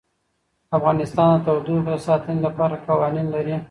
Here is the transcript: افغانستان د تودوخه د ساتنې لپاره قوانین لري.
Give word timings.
افغانستان 0.77 1.31
د 1.35 1.39
تودوخه 1.45 1.93
د 2.01 2.03
ساتنې 2.07 2.39
لپاره 2.47 2.75
قوانین 2.87 3.27
لري. 3.35 3.55